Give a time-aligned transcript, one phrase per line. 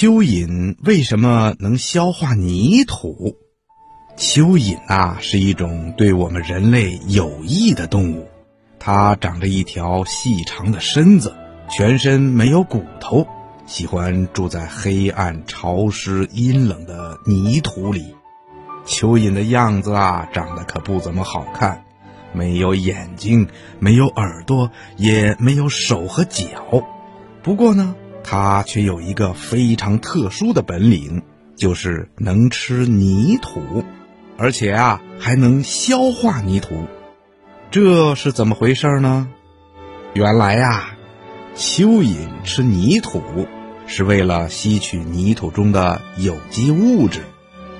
[0.00, 3.36] 蚯蚓为什么能消化泥土？
[4.16, 8.26] 蚯蚓啊，是一种对我们人类有益的动物。
[8.78, 11.34] 它长着一条细长的身子，
[11.68, 13.26] 全身没有骨头。
[13.66, 18.16] 喜欢住在黑暗、潮湿、阴冷的泥土里。
[18.86, 21.84] 蚯蚓的样子啊，长得可不怎么好看，
[22.32, 23.48] 没有眼睛，
[23.78, 26.46] 没有耳朵，也没有手和脚。
[27.42, 27.94] 不过呢，
[28.30, 31.22] 它却有一个非常特殊的本领，
[31.56, 33.84] 就是能吃泥土，
[34.38, 36.86] 而且啊，还能消化泥土。
[37.72, 39.28] 这是怎么回事呢？
[40.14, 40.90] 原来呀，
[41.56, 43.20] 蚯蚓吃泥土。
[43.88, 47.22] 是为了吸取泥土中的有机物质，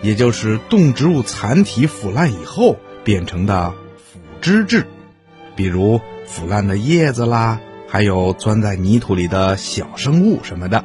[0.02, 4.88] 也就是动植物残体腐烂以后变成的腐殖质，
[5.54, 7.60] 比如腐烂的叶子啦，
[7.91, 10.84] 还有钻在泥土里的小生物什么的。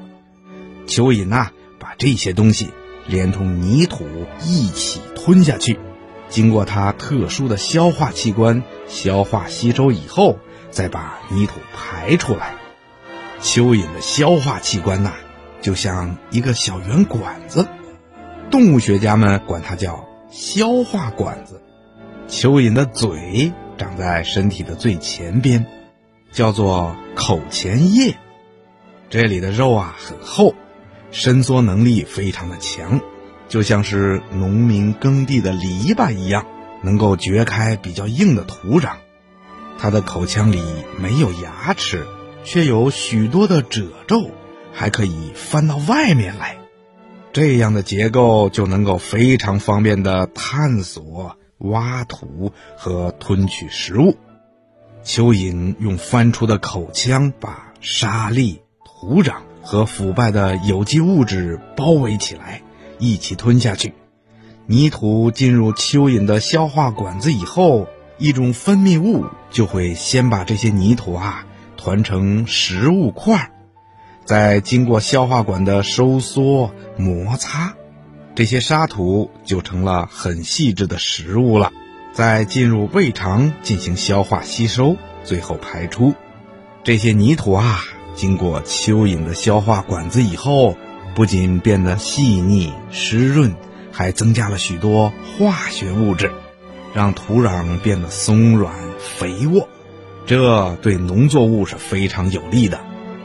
[0.88, 2.72] 蚯蚓呐，把这些东西
[3.06, 4.06] 连同泥土
[4.44, 5.80] 一起吞下去，
[6.30, 10.39] 经过它特殊的消化器官消化吸收以后，
[10.72, 12.56] 再把泥土排出来。
[13.40, 15.12] 蚯蚓的消化器官呐，
[15.62, 17.67] 就像一个小圆管子，
[18.50, 21.62] 动物学家们管它叫消化管子。
[22.28, 25.67] 蚯蚓的嘴长在身体的最前边，
[26.36, 28.16] 叫做口前叶。
[29.09, 30.53] 这里的肉啊很厚，
[31.09, 33.02] 伸缩能力非常的强，
[33.50, 36.45] 就像是农民耕地的篱笆一样，
[36.83, 38.97] 能够掘开比较硬的土壤。
[39.79, 40.62] 它的口腔里
[41.00, 42.06] 没有牙齿。
[42.47, 44.29] 却有许多的褶皱，
[44.72, 46.57] 还可以翻到外面来。
[47.34, 54.16] 这样的结构就能够非常方便的探索、挖土和吞取食物。
[55.05, 62.63] 蚯蚓用翻出的口腔把沙粒、土壤和腐败的有机物质包围起来，
[62.97, 63.93] 一起吞下去。
[64.66, 71.45] 泥土进入蚯蚓的消化管子以后，一种分泌物就会先把这些泥土啊。
[71.77, 73.51] 团成食物块，
[74.23, 77.75] 再经过消化管的收缩摩擦，
[78.33, 81.72] 这些沙土就成了很细致的食物了。
[82.16, 84.96] 再进入胃肠进行消化吸收，
[85.26, 86.16] 最后排出。
[86.81, 87.84] 这些泥土啊，
[88.16, 90.78] 经过蚯蚓的消化管子以后，
[91.14, 93.53] 不仅变得细腻湿润，
[93.92, 96.31] 还增加了许多化学物质，
[96.94, 99.68] 让土壤变得松软肥沃。
[100.26, 102.80] 这对农作物是非常有利的，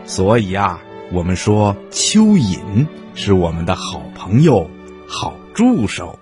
[0.05, 0.81] 所以啊，
[1.13, 4.69] 我们说蚯蚓是我们的好朋友、
[5.07, 6.19] 好助手。